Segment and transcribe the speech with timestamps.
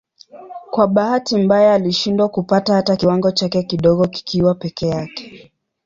[0.71, 5.51] Kwa bahati mbaya alishindwa kupata hata kiwango chake kidogo kikiwa peke yake.